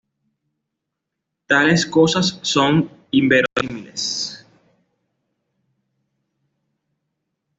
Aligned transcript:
Tales 1.45 1.85
cosas 1.85 2.39
son 2.41 2.89
inverosímiles. 3.11 4.47